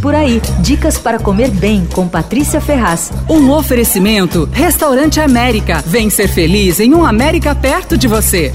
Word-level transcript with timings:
Por 0.00 0.14
aí, 0.14 0.40
dicas 0.60 0.96
para 0.96 1.18
comer 1.18 1.50
bem 1.50 1.84
com 1.84 2.08
Patrícia 2.08 2.58
Ferraz. 2.58 3.12
Um 3.28 3.50
oferecimento: 3.50 4.48
Restaurante 4.50 5.20
América. 5.20 5.82
Vem 5.84 6.08
ser 6.08 6.26
feliz 6.26 6.80
em 6.80 6.94
um 6.94 7.04
América 7.04 7.54
perto 7.54 7.98
de 7.98 8.08
você. 8.08 8.50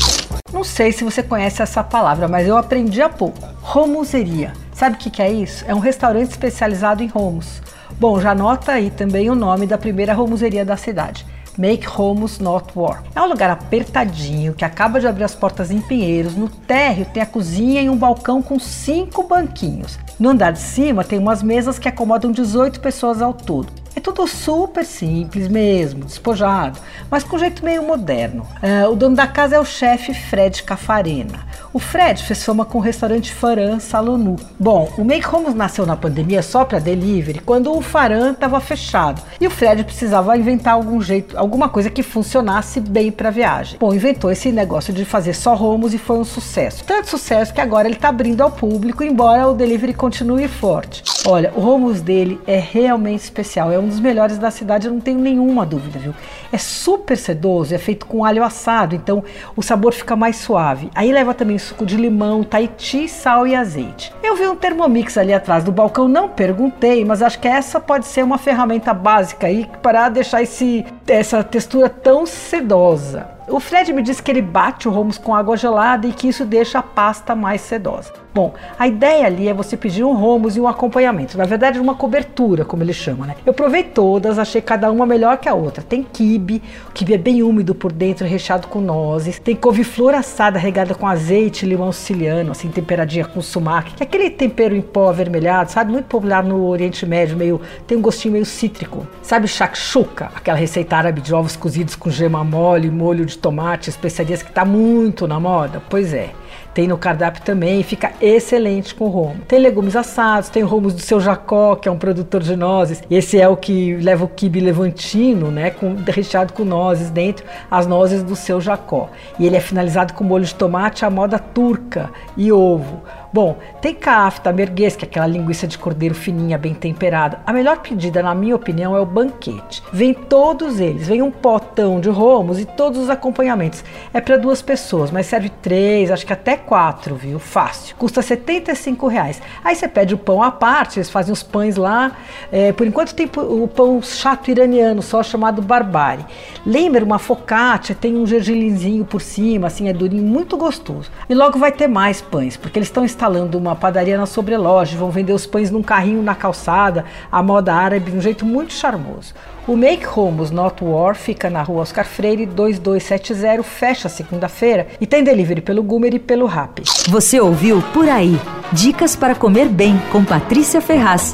Não 0.51 0.63
sei 0.63 0.91
se 0.91 1.03
você 1.03 1.21
conhece 1.21 1.61
essa 1.61 1.83
palavra, 1.83 2.27
mas 2.27 2.47
eu 2.47 2.57
aprendi 2.57 2.99
há 2.99 3.09
pouco. 3.09 3.37
Romuseria. 3.61 4.53
Sabe 4.73 4.95
o 4.95 4.97
que, 4.97 5.11
que 5.11 5.21
é 5.21 5.31
isso? 5.31 5.63
É 5.67 5.75
um 5.75 5.79
restaurante 5.79 6.31
especializado 6.31 7.03
em 7.03 7.07
romos. 7.07 7.61
Bom, 7.99 8.19
já 8.19 8.31
anota 8.31 8.71
aí 8.71 8.89
também 8.89 9.29
o 9.29 9.35
nome 9.35 9.67
da 9.67 9.77
primeira 9.77 10.15
romuseria 10.15 10.65
da 10.65 10.75
cidade. 10.75 11.27
Make 11.57 11.87
Homes 11.87 12.39
Not 12.39 12.69
War. 12.75 13.03
É 13.15 13.21
um 13.21 13.27
lugar 13.27 13.49
apertadinho 13.49 14.53
que 14.53 14.65
acaba 14.65 14.99
de 14.99 15.07
abrir 15.07 15.23
as 15.23 15.35
portas 15.35 15.71
em 15.71 15.79
Pinheiros. 15.79 16.35
No 16.35 16.49
térreo 16.49 17.05
tem 17.13 17.23
a 17.23 17.25
cozinha 17.25 17.81
e 17.81 17.89
um 17.89 17.97
balcão 17.97 18.41
com 18.41 18.59
cinco 18.59 19.23
banquinhos. 19.23 19.97
No 20.19 20.29
andar 20.29 20.51
de 20.51 20.59
cima 20.59 21.03
tem 21.03 21.19
umas 21.19 21.41
mesas 21.41 21.79
que 21.79 21.87
acomodam 21.87 22.31
18 22.31 22.79
pessoas 22.79 23.21
ao 23.21 23.33
todo. 23.33 23.84
Tudo 24.05 24.27
super 24.27 24.85
simples 24.85 25.47
mesmo, 25.47 26.05
despojado, 26.05 26.79
mas 27.09 27.23
com 27.23 27.39
jeito 27.39 27.65
meio 27.65 27.81
moderno. 27.81 28.45
Uh, 28.61 28.91
o 28.91 28.95
dono 28.95 29.15
da 29.15 29.25
casa 29.25 29.55
é 29.55 29.59
o 29.59 29.65
chefe 29.65 30.13
Fred 30.13 30.61
Cafarena. 30.61 31.43
O 31.73 31.79
Fred 31.79 32.23
fez 32.23 32.45
fama 32.45 32.63
com 32.63 32.77
o 32.77 32.81
restaurante 32.81 33.33
Faran 33.33 33.79
Salonu. 33.79 34.35
Bom, 34.59 34.89
o 34.97 35.03
Make 35.03 35.27
Homes 35.27 35.55
nasceu 35.55 35.87
na 35.87 35.97
pandemia 35.97 36.43
só 36.43 36.63
para 36.63 36.77
delivery, 36.77 37.39
quando 37.39 37.75
o 37.75 37.81
Faran 37.81 38.33
estava 38.33 38.61
fechado. 38.61 39.21
E 39.41 39.47
o 39.47 39.49
Fred 39.49 39.83
precisava 39.83 40.37
inventar 40.37 40.75
algum 40.75 41.01
jeito, 41.01 41.35
alguma 41.35 41.67
coisa 41.67 41.89
que 41.89 42.03
funcionasse 42.03 42.79
bem 42.79 43.11
para 43.11 43.31
viagem. 43.31 43.79
Bom, 43.79 43.91
inventou 43.91 44.31
esse 44.31 44.51
negócio 44.51 44.93
de 44.93 45.03
fazer 45.03 45.33
só 45.33 45.55
romos 45.55 45.95
e 45.95 45.97
foi 45.97 46.19
um 46.19 46.23
sucesso. 46.23 46.83
Tanto 46.85 47.09
sucesso 47.09 47.53
que 47.53 47.59
agora 47.59 47.87
ele 47.87 47.95
está 47.95 48.09
abrindo 48.09 48.41
ao 48.41 48.51
público, 48.51 49.03
embora 49.03 49.47
o 49.47 49.55
delivery 49.55 49.95
continue 49.95 50.47
forte. 50.47 51.03
Olha, 51.25 51.51
o 51.55 51.59
romos 51.59 52.01
dele 52.01 52.39
é 52.45 52.59
realmente 52.59 53.23
especial. 53.23 53.71
É 53.71 53.79
um 53.79 53.94
dos 53.95 53.99
melhores 54.01 54.37
da 54.37 54.51
cidade, 54.51 54.87
eu 54.87 54.93
não 54.93 54.99
tenho 54.99 55.19
nenhuma 55.19 55.65
dúvida, 55.65 55.97
viu? 55.97 56.13
É 56.51 56.57
super 56.57 57.17
sedoso, 57.17 57.73
é 57.73 57.77
feito 57.77 58.05
com 58.05 58.23
alho 58.23 58.43
assado, 58.43 58.95
então 58.95 59.23
o 59.55 59.61
sabor 59.61 59.93
fica 59.93 60.15
mais 60.15 60.35
suave. 60.35 60.89
Aí 60.93 61.11
leva 61.11 61.33
também 61.33 61.57
suco 61.57 61.85
de 61.85 61.97
limão, 61.97 62.43
taiti, 62.43 63.07
sal 63.07 63.47
e 63.47 63.55
azeite. 63.55 64.13
Eu 64.21 64.35
vi 64.35 64.47
um 64.47 64.55
Thermomix 64.55 65.17
ali 65.17 65.33
atrás 65.33 65.63
do 65.63 65.71
balcão, 65.71 66.07
não 66.07 66.29
perguntei, 66.29 67.03
mas 67.05 67.21
acho 67.21 67.39
que 67.39 67.47
essa 67.47 67.79
pode 67.79 68.05
ser 68.05 68.23
uma 68.23 68.37
ferramenta 68.37 68.93
básica 68.93 69.47
aí 69.47 69.69
para 69.81 70.09
deixar 70.09 70.41
esse, 70.41 70.85
essa 71.07 71.43
textura 71.43 71.89
tão 71.89 72.25
sedosa. 72.25 73.34
O 73.47 73.59
Fred 73.59 73.93
me 73.93 74.01
disse 74.01 74.23
que 74.23 74.31
ele 74.31 74.41
bate 74.41 74.87
o 74.87 74.91
romos 74.91 75.19
com 75.19 75.35
água 75.35 75.55
gelada 75.55 76.07
e 76.07 76.11
que 76.11 76.27
isso 76.27 76.45
deixa 76.45 76.79
a 76.79 76.83
pasta 76.83 77.35
mais 77.35 77.61
sedosa. 77.61 78.11
Bom, 78.33 78.53
a 78.77 78.85
ideia 78.85 79.27
ali 79.27 79.47
é 79.47 79.53
você 79.53 79.77
pedir 79.77 80.03
um 80.03 80.13
romos 80.13 80.57
e 80.57 80.59
um 80.59 80.67
acompanhamento. 80.67 81.37
Na 81.37 81.45
verdade, 81.45 81.79
uma 81.79 81.95
cobertura, 81.95 82.65
como 82.65 82.83
ele 82.83 82.91
chama, 82.91 83.25
né? 83.25 83.35
Eu 83.45 83.53
provei 83.53 83.81
todas, 83.81 84.37
achei 84.37 84.61
cada 84.61 84.91
uma 84.91 85.05
melhor 85.05 85.37
que 85.37 85.47
a 85.47 85.53
outra. 85.53 85.81
Tem 85.81 86.03
quibe, 86.03 86.61
o 86.89 86.91
quibe 86.91 87.13
é 87.13 87.17
bem 87.17 87.43
úmido 87.43 87.73
por 87.73 87.93
dentro, 87.93 88.27
recheado 88.27 88.67
com 88.67 88.81
nozes. 88.81 89.39
Tem 89.39 89.55
couve-flor 89.55 90.13
assada 90.13 90.59
regada 90.59 90.93
com 90.93 91.07
azeite, 91.07 91.65
limão 91.65 91.93
siciliano, 91.93 92.51
assim, 92.51 92.67
temperadinha 92.67 93.23
com 93.23 93.41
sumac. 93.41 93.93
É 94.01 94.03
aquele 94.03 94.29
tempero 94.29 94.75
em 94.75 94.81
pó 94.81 95.07
avermelhado, 95.07 95.71
sabe? 95.71 95.93
Muito 95.93 96.07
popular 96.07 96.43
no 96.43 96.65
Oriente 96.65 97.05
Médio, 97.05 97.37
meio 97.37 97.61
tem 97.87 97.97
um 97.97 98.01
gostinho 98.01 98.33
meio 98.33 98.45
cítrico. 98.45 99.07
Sabe 99.21 99.47
shakshuka, 99.47 100.29
aquela 100.35 100.57
receita 100.57 100.97
árabe 100.97 101.21
de 101.21 101.33
ovos 101.33 101.55
cozidos 101.55 101.95
com 101.95 102.09
gema 102.09 102.43
mole, 102.43 102.91
molho 102.91 103.25
de 103.25 103.34
tomate, 103.37 103.89
especiarias 103.89 104.41
que 104.41 104.51
tá 104.51 104.65
muito 104.65 105.27
na 105.27 105.39
moda? 105.39 105.81
Pois 105.89 106.13
é. 106.13 106.33
Tem 106.73 106.87
no 106.87 106.97
cardápio 106.97 107.41
também, 107.41 107.81
fica 107.83 108.11
excelente 108.21 108.93
com 108.93 109.07
romo. 109.07 109.37
Tem 109.47 109.59
legumes 109.59 109.95
assados, 109.95 110.49
tem 110.49 110.61
romos 110.61 110.93
do 110.93 111.01
seu 111.01 111.19
Jacó, 111.21 111.75
que 111.75 111.87
é 111.87 111.91
um 111.91 111.97
produtor 111.97 112.43
de 112.43 112.55
nozes. 112.55 113.01
Esse 113.09 113.39
é 113.39 113.47
o 113.47 113.55
que 113.55 113.95
leva 113.95 114.25
o 114.25 114.27
quibe 114.27 114.59
levantino, 114.59 115.49
né, 115.49 115.69
com, 115.69 115.95
recheado 116.05 116.53
com 116.53 116.65
nozes 116.65 117.09
dentro, 117.09 117.45
as 117.71 117.87
nozes 117.87 118.23
do 118.23 118.35
seu 118.35 118.59
Jacó. 118.59 119.09
E 119.39 119.45
ele 119.45 119.55
é 119.55 119.61
finalizado 119.61 120.13
com 120.13 120.23
molho 120.23 120.43
de 120.43 120.53
tomate 120.53 121.05
à 121.05 121.09
moda 121.09 121.39
turca 121.39 122.09
e 122.35 122.51
ovo. 122.51 123.01
Bom, 123.35 123.57
tem 123.81 123.93
kafta, 123.93 124.53
merguez, 124.53 124.95
que 124.95 125.03
é 125.03 125.07
aquela 125.07 125.27
linguiça 125.27 125.67
de 125.67 125.77
cordeiro 125.77 126.15
fininha, 126.15 126.57
bem 126.57 126.73
temperada. 126.73 127.39
A 127.45 127.51
melhor 127.51 127.79
pedida, 127.79 128.23
na 128.23 128.33
minha 128.33 128.55
opinião, 128.55 128.95
é 128.95 128.99
o 129.01 129.05
banquete. 129.05 129.83
Vem 129.91 130.13
todos 130.13 130.79
eles, 130.79 131.09
vem 131.09 131.21
um 131.21 131.29
potão 131.29 131.99
de 131.99 132.07
romos 132.07 132.61
e 132.61 132.65
todos 132.65 132.97
os 132.97 133.09
acompanhamentos. 133.09 133.83
É 134.13 134.21
para 134.21 134.37
duas 134.37 134.61
pessoas, 134.61 135.11
mas 135.11 135.25
serve 135.25 135.49
três, 135.49 136.11
acho 136.11 136.25
que 136.25 136.31
até 136.31 136.44
quatro, 136.53 137.15
viu? 137.15 137.39
Fácil. 137.39 137.95
Custa 137.95 138.21
75 138.21 139.07
reais. 139.07 139.41
Aí 139.63 139.75
você 139.75 139.87
pede 139.87 140.13
o 140.13 140.17
pão 140.17 140.43
à 140.43 140.51
parte, 140.51 140.99
eles 140.99 141.09
fazem 141.09 141.33
os 141.33 141.41
pães 141.41 141.75
lá. 141.75 142.11
É, 142.51 142.71
por 142.71 142.85
enquanto 142.85 143.15
tem 143.15 143.27
o 143.35 143.67
pão 143.67 143.99
chato 144.03 144.51
iraniano, 144.51 145.01
só 145.01 145.23
chamado 145.23 145.61
barbari. 145.61 146.23
Lembra 146.65 147.03
uma 147.03 147.17
focaccia, 147.17 147.95
tem 147.95 148.15
um 148.15 148.27
gergelinzinho 148.27 149.05
por 149.05 149.21
cima, 149.21 149.67
assim, 149.67 149.87
é 149.87 149.93
durinho, 149.93 150.23
muito 150.23 150.55
gostoso. 150.57 151.09
E 151.27 151.33
logo 151.33 151.57
vai 151.57 151.71
ter 151.71 151.87
mais 151.87 152.21
pães, 152.21 152.55
porque 152.55 152.77
eles 152.77 152.89
estão 152.89 153.03
instalando 153.03 153.57
uma 153.57 153.75
padaria 153.75 154.17
na 154.17 154.25
sobreloja, 154.25 154.97
vão 154.97 155.09
vender 155.09 155.33
os 155.33 155.47
pães 155.47 155.71
num 155.71 155.81
carrinho 155.81 156.21
na 156.21 156.35
calçada, 156.35 157.05
a 157.31 157.41
moda 157.41 157.73
árabe, 157.73 158.11
de 158.11 158.17
um 158.17 158.21
jeito 158.21 158.45
muito 158.45 158.73
charmoso. 158.73 159.33
O 159.67 159.75
Make 159.75 160.05
Homes 160.07 160.51
Not 160.51 160.83
War 160.83 161.15
fica 161.15 161.49
na 161.49 161.63
rua 161.63 161.81
Oscar 161.81 162.05
Freire 162.05 162.45
2270, 162.45 163.63
fecha 163.63 164.07
segunda-feira 164.07 164.85
e 165.01 165.07
tem 165.07 165.23
delivery 165.23 165.59
pelo 165.59 165.81
Gumer 165.81 166.13
e 166.13 166.19
pelo 166.35 166.47
Rap. 166.47 166.83
Você 167.07 167.39
ouviu 167.39 167.81
Por 167.93 168.09
Aí. 168.09 168.37
Dicas 168.73 169.15
para 169.15 169.33
comer 169.33 169.69
bem 169.69 169.97
com 170.11 170.25
Patrícia 170.25 170.81
Ferraz. 170.81 171.33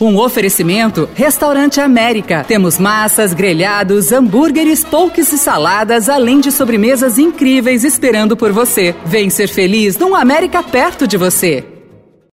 Um 0.00 0.16
oferecimento 0.16 1.06
Restaurante 1.14 1.82
América. 1.82 2.44
Temos 2.48 2.78
massas, 2.78 3.34
grelhados, 3.34 4.10
hambúrgueres, 4.10 4.84
polques 4.84 5.30
e 5.34 5.38
saladas, 5.38 6.08
além 6.08 6.40
de 6.40 6.50
sobremesas 6.50 7.18
incríveis 7.18 7.84
esperando 7.84 8.38
por 8.38 8.52
você. 8.52 8.94
Vem 9.04 9.28
ser 9.28 9.48
feliz 9.48 9.98
num 9.98 10.14
América 10.14 10.62
perto 10.62 11.06
de 11.06 11.18
você. 11.18 11.73